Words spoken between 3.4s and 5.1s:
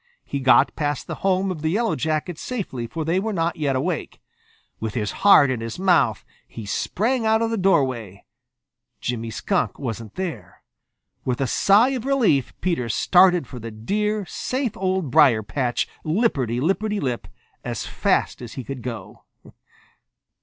yet awake. With